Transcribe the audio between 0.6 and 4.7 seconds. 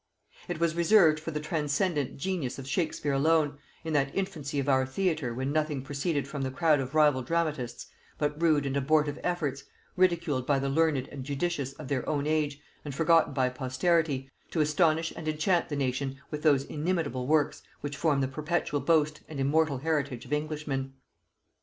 reserved for the transcendent genius of Shakespeare alone, in that infancy of